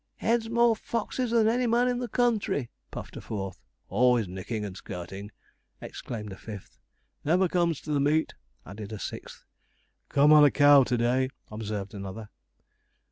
'Heads 0.15 0.49
more 0.49 0.75
foxes 0.75 1.29
than 1.29 1.47
any 1.47 1.67
man 1.67 1.87
in 1.87 1.99
the 1.99 2.07
country,' 2.07 2.71
puffed 2.89 3.17
a 3.17 3.21
fourth. 3.21 3.61
'Always 3.87 4.27
nicking 4.27 4.65
and 4.65 4.75
skirting,' 4.75 5.29
exclaimed 5.79 6.33
a 6.33 6.37
fifth. 6.37 6.79
'Never 7.23 7.47
comes 7.47 7.79
to 7.81 7.91
the 7.93 7.99
meet,' 7.99 8.33
added 8.65 8.91
a 8.91 8.97
sixth. 8.97 9.43
'Come 10.09 10.33
on 10.33 10.43
a 10.43 10.49
cow 10.49 10.81
to 10.85 10.97
day,' 10.97 11.29
observed 11.51 11.93
another. 11.93 12.29